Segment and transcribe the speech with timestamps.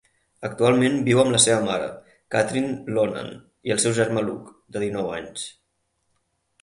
[0.47, 1.89] Actualment viu amb la seva mare,
[2.35, 3.29] Kathryn Loughnan,
[3.69, 5.45] i el seu germà Luke, de dinou anys.